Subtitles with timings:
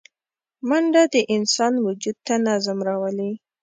[0.67, 3.31] منډه د انسان وجود ته نظم راولي